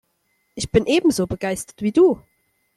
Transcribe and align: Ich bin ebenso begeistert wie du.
Ich 0.55 0.71
bin 0.71 0.87
ebenso 0.87 1.27
begeistert 1.27 1.83
wie 1.83 1.91
du. 1.91 2.23